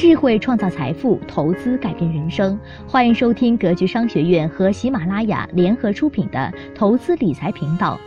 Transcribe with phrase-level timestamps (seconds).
[0.00, 2.58] 智慧创造财富，投资改变人生。
[2.86, 8.00] 欢迎收听格局商学院和喜马拉雅联合出品的投资理财频道。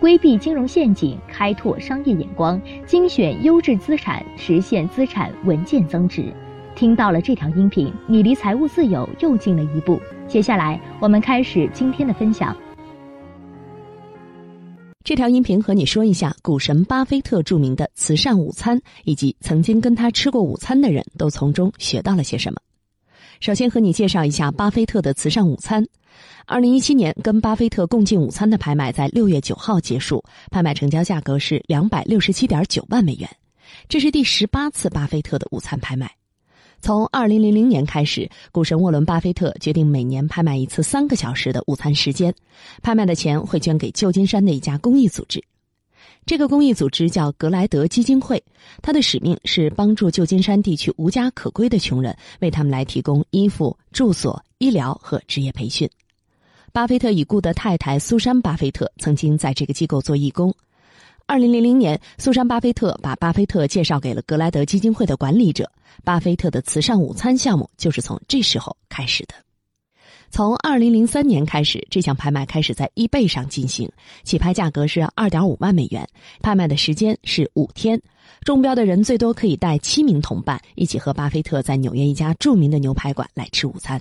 [0.00, 6.32] 规避金融陷阱，开拓商业眼光，精选优质资产，实现资产稳健增值。
[6.74, 10.00] 听到了这条音频，你离财务自由又近了一步。
[10.26, 12.56] 接下来，我们开始今天的分享。
[15.02, 22.60] 这条音频和你说一下股神巴菲特著名的慈善午餐，以及曾经跟他吃过午餐的人都从中学到了些什么。
[23.40, 25.84] 首先和你介绍一下巴菲特的慈善午餐。
[26.44, 33.28] 二零一七年跟巴菲特共进午餐的拍卖在六月九号结束，拍卖成交价格是两百六十七点九万美元，
[33.88, 36.19] 这是第十八次巴菲特的午餐拍卖。
[36.80, 42.34] 从二零零零年开始，股神沃伦·巴菲特决定每年拍卖一次三个小时的午餐时间，
[42.82, 45.42] 拍卖的钱会捐给旧金山的一家公益组织。
[46.26, 48.42] 这个公益组织叫格莱德基金会，
[48.82, 55.88] 它的使命是帮助旧金山地区无家可归的穷人，为他们来提供衣服、住所、医疗和职业培训。
[56.72, 60.54] 巴菲特已故的太太苏珊·巴菲特曾经在这个机构做义工。
[61.30, 65.70] 二零零零年，苏珊·巴菲特把巴菲特介绍给了格莱德基金会的管理者。
[66.02, 69.34] 巴菲特的慈善午餐项目就是从这时候开始的。
[70.32, 73.88] 从二零零三年开始，这项拍卖开始在易贝上进行，
[74.24, 76.04] 起拍价格是二点五万美元，
[76.42, 78.02] 拍卖的时间是五天。
[78.42, 84.00] 中标的人最多可以带七名同伴一起和巴菲特在纽约一家著名的牛排馆来吃午餐。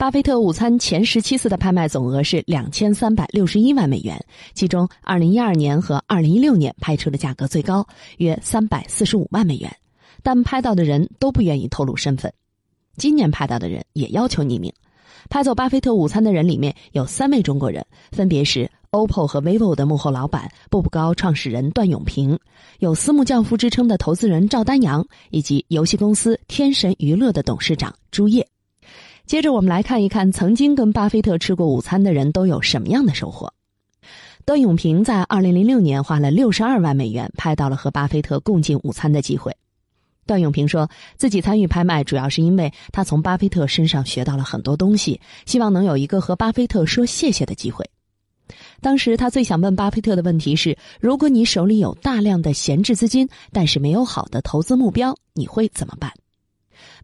[0.00, 4.18] 巴菲特午餐前十七次的拍卖总额是两千三百六十一万美元，
[4.54, 9.70] 其中二零一二年和二零一六年拍出的价格最高，约三百四十五万美元，
[10.22, 12.32] 但拍到的人都不愿意透露身份。
[12.96, 14.72] 今年拍到的人也要求匿名。
[15.28, 22.38] 拍走巴菲特午餐的人里面有三位中国人，分别是 OPPO 和 vivo 的幕后老板、步步高创始人段永平，
[22.78, 28.48] 有私募教父之称的投资人赵丹阳，以及游戏公司天神娱乐的董事长朱烨。
[29.30, 33.54] 接着我们来看一看，曾经跟巴菲特吃过午餐的人都有什么样的收获。
[34.44, 39.56] 段永平在二零零六年花了六十二万美元拍到了和巴菲特共进午餐的机会。
[40.26, 47.88] 段永平说自己参与拍卖主要是因为他从巴菲特身上学到了很多东西，希望能有一个和巴菲特说谢谢的机会。
[48.80, 56.12] 当时他最想问巴菲特的问题是：如果你手里有大量的闲置资金，但是没有好的投资目标，你会怎么办？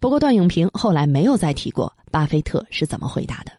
[0.00, 1.92] 不过段永平后来没有再提过。
[2.10, 3.52] 巴菲特是怎么回答的？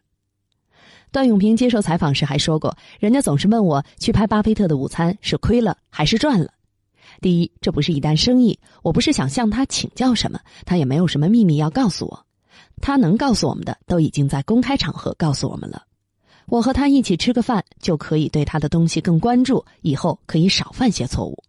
[1.12, 6.52] 段永平接受采访时还说过：“人家总是问我去拍巴菲特的午餐是亏了还是赚了。
[7.22, 12.26] 第一，这不是一单生意，我不是想向他请教什么，他也没有什么秘密要告诉我。
[12.82, 15.84] 他能告诉我们的都已经在公开场合告诉我们了。
[16.48, 21.44] 我和他一起吃个饭，就可以对他的东西更关注，以后可以少犯些错误。”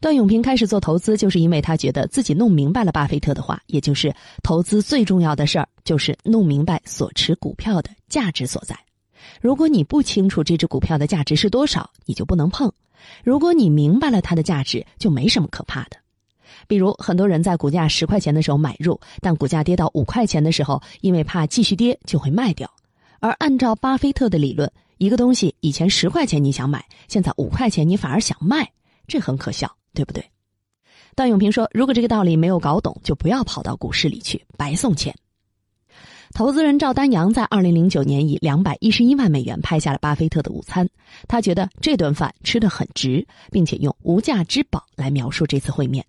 [0.00, 8.78] 段永平开始做投资，就是因为他觉得自己弄明白了巴菲特的话，也就是投资最重要的事儿就是弄明白所持股票的价值所在。
[9.40, 12.68] 如果你不清楚这只股票的价值是多少，你就不能碰；
[13.24, 15.96] 如果你明白了它的价值，就没什么可怕的。
[16.68, 22.70] 比如，很多人在股价十块钱的时候买入，但股价跌到五块钱的时候，因为怕继续跌，就会卖掉。
[23.18, 28.70] 而按照巴菲特的理论，一个东西以前十块钱你想买，现在五块钱你反而想卖，
[29.08, 29.74] 这很可笑。
[29.96, 30.22] 对不对？
[31.16, 35.12] 段永平说：“如果这个道理没有搞懂，就不要跑到股市里去白送钱。”
[36.34, 40.86] 投资人赵丹阳在二零零九年以两百一十一万美元拍下了巴菲特的午餐，
[41.26, 46.04] 他觉得这顿饭吃的很值，并且用“无价之宝”来描述这次会面。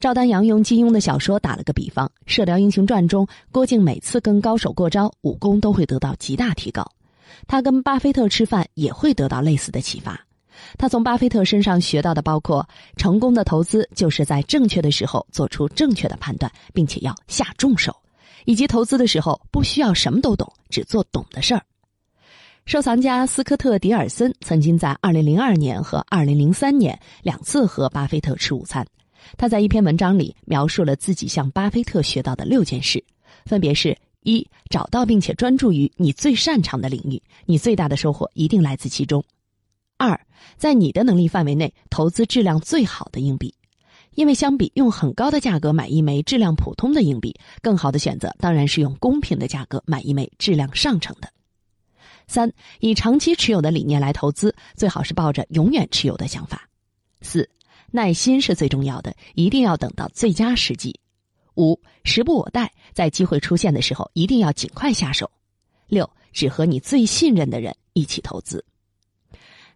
[0.00, 6.84] 赵丹阳用金庸的小说打了个比方，《射雕英雄传》中郭靖每次跟高手过招，武功都会得到极大提高，
[7.46, 10.27] 他跟巴菲特吃饭也会得到类似的启发。
[10.76, 17.92] 他从巴菲特身上学到的包括：成功的投资就是在正确的时候做出正确的判断，并且要下重手；
[18.44, 21.62] 以及投资的时候不需要什么都懂，只做懂的事儿。
[22.66, 28.86] 收藏家斯科特·迪尔森曾经在2002年和2003年两次和巴菲特吃午餐。
[29.38, 33.02] 他在一篇文章里描述了自己向巴菲特学到的六件事，
[33.46, 39.24] 分别是：一、找到并且专注于你最擅长的领域，你最大的收获一定来自其中。
[39.98, 40.18] 二，
[40.56, 43.52] 在你的能力范围内投资质量最好的硬币，
[44.14, 51.28] 因为相比用很高的价格买一枚质量普通的硬币，更好的选择当然是用公平的价格买一枚质量上乘的。
[52.28, 56.68] 三，以长期持有的理念来投资，最好是抱着永远持有的想法。
[57.20, 57.50] 四，
[57.90, 60.94] 耐心是最重要的，一定要等到最佳时机。
[61.56, 65.28] 五，时不我待，在机会出现的时候一定要尽快下手。
[65.88, 68.64] 六，只和你最信任的人一起投资。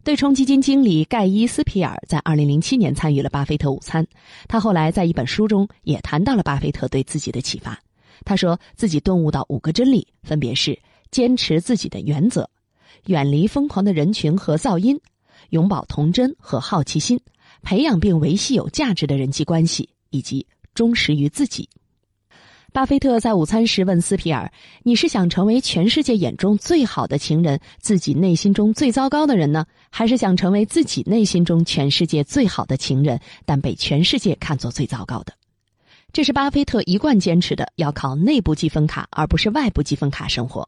[0.04, 4.04] 对冲基金经理盖伊斯皮尔在2007年参与了巴菲特午餐。
[4.48, 7.78] 他后来在一本书中也谈到了巴菲特对自己的启发。
[8.24, 10.76] 他说自己顿悟到五个真理，分别是：
[11.12, 12.50] 坚持自己的原则，
[13.06, 15.00] 远离疯狂的人群和噪音，
[15.50, 17.20] 永葆童真和好奇心，
[17.62, 20.44] 培养并维系有价值的人际关系，以及
[20.74, 21.68] 忠实于自己。
[22.72, 24.50] 巴菲特在午餐时问斯皮尔
[24.82, 35.34] ：“你是想成为全世界眼中最好的情人，自己内心中最糟糕的人呢，还是想成为自己内心中全世界最好的情人，但被全世界看作最糟糕的？”
[36.14, 40.66] 这是巴菲特一贯坚持的，要靠内部积分卡，而不是外部积分卡生活。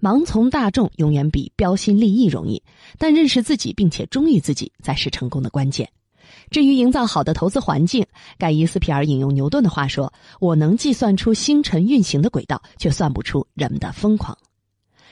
[0.00, 2.62] 盲从大众永远比标新立异容易，
[2.96, 5.88] 但认识自己并且忠于自己才是成功的关键。
[6.50, 8.06] 至于营造好的投资环境，
[8.38, 14.36] 盖伊斯皮尔引用牛顿的话说：“我能计算出星辰运行的轨道，却算不出人们的疯狂。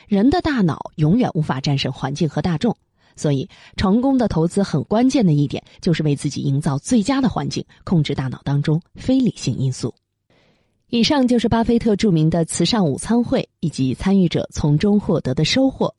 [0.08, 2.76] 人的大脑永远无法战胜环境和大众，
[3.16, 9.94] 所以成功的投资很关键的一点就是为自己营造最佳的环境，控制大脑当中非理性因素。”
[10.90, 15.94] 以上就是巴菲特著名的慈善午餐会以及参与者从中获得的收获。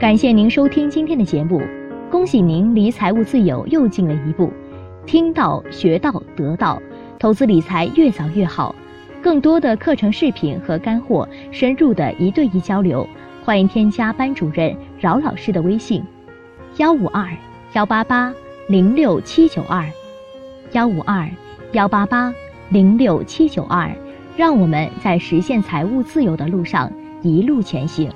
[0.00, 1.60] 感谢您收听今天的节目。
[2.08, 4.52] 恭喜您离财务自由又近了一步，
[5.06, 6.80] 听到、学到、得到，
[7.18, 8.74] 投资理财越早越好。
[9.20, 13.06] 更多的课程视频和干货，深入的一对一交流，
[13.44, 16.00] 欢迎添加班主任饶老师的微信：
[16.76, 17.28] 幺五二
[17.72, 18.32] 幺八八
[18.68, 19.84] 零六七九二，
[20.72, 21.28] 幺五二
[21.72, 22.32] 幺八八
[22.68, 23.90] 零六七九二。
[24.36, 26.92] 让我们在实现财务自由的路上
[27.22, 28.10] 一路前行。